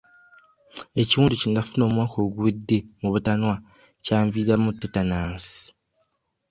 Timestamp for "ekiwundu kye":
1.01-1.49